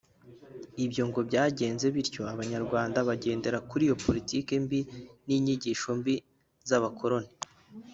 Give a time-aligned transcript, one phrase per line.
[0.85, 4.79] Ibyo ngo byakomeje bityo Abanyarwanda bagendera kuri iyo politiki mbi
[5.25, 6.15] n’inyigisho mbi
[6.67, 7.31] z’abakoloni